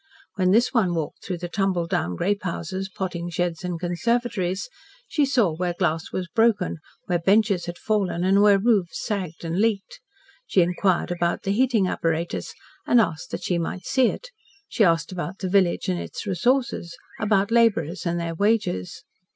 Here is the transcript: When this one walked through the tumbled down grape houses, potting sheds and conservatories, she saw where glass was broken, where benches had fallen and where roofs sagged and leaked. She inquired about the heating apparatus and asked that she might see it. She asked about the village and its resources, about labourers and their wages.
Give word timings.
When 0.33 0.49
this 0.49 0.73
one 0.73 0.95
walked 0.95 1.23
through 1.23 1.37
the 1.37 1.47
tumbled 1.47 1.91
down 1.91 2.15
grape 2.15 2.41
houses, 2.41 2.89
potting 2.89 3.29
sheds 3.29 3.63
and 3.63 3.79
conservatories, 3.79 4.67
she 5.07 5.25
saw 5.27 5.53
where 5.55 5.75
glass 5.77 6.11
was 6.11 6.27
broken, 6.27 6.77
where 7.05 7.19
benches 7.19 7.67
had 7.67 7.77
fallen 7.77 8.23
and 8.23 8.41
where 8.41 8.57
roofs 8.57 8.99
sagged 8.99 9.45
and 9.45 9.59
leaked. 9.61 9.99
She 10.47 10.61
inquired 10.63 11.11
about 11.11 11.43
the 11.43 11.51
heating 11.51 11.87
apparatus 11.87 12.55
and 12.87 12.99
asked 12.99 13.29
that 13.29 13.43
she 13.43 13.59
might 13.59 13.85
see 13.85 14.07
it. 14.07 14.29
She 14.67 14.83
asked 14.83 15.11
about 15.11 15.37
the 15.37 15.47
village 15.49 15.87
and 15.87 15.99
its 15.99 16.25
resources, 16.25 16.97
about 17.19 17.51
labourers 17.51 18.03
and 18.03 18.19
their 18.19 18.33
wages. 18.33 19.03